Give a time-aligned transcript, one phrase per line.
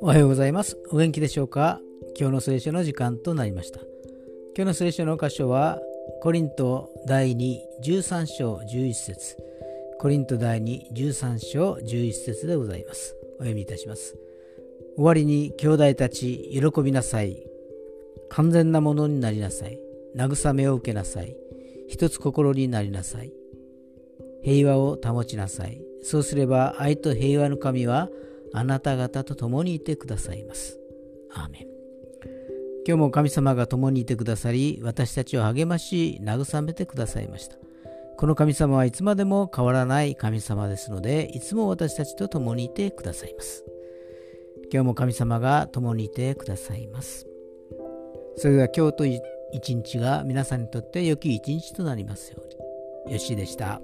[0.00, 0.76] おはようございます。
[0.90, 1.80] お元気でしょうか？
[2.18, 3.78] 今日の聖書の時間となりました。
[4.56, 5.78] 今日の聖書の箇所は、
[6.22, 9.36] コリント第2、13章11節
[10.00, 13.14] コリント第2、13章11節でございます。
[13.36, 14.16] お読みいたします。
[14.96, 17.46] 終わりに兄弟たち、喜びなさい。
[18.30, 19.78] 完全なものになりなさい。
[20.16, 21.36] 慰めを受けなさい。
[21.88, 23.32] 一つ心になりなさい。
[24.42, 25.80] 平和を保ちなさい。
[26.02, 28.08] そうすれば愛と平和の神は
[28.52, 30.78] あなた方と共にいてくださいます。
[31.30, 31.66] アーメン。
[32.86, 37.56] 今日も神様が共にいてくださり、私たちを励まし、慰めてくださいました。
[38.16, 43.64] この神様はいつまでも変わらない神様ですので、いつも私たちと共にいてくださいます。
[44.72, 47.26] 今日も神様が共にいてくださいます。
[48.36, 53.12] それでは今日と一日が皆さんにとって良き一日となりますように。
[53.12, 53.80] よしでした。